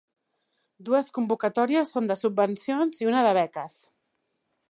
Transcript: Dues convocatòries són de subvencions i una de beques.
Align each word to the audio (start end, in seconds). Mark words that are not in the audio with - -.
Dues 0.87 1.11
convocatòries 1.17 1.93
són 1.97 2.09
de 2.11 2.17
subvencions 2.21 3.03
i 3.05 3.09
una 3.13 3.23
de 3.27 3.35
beques. 3.41 3.77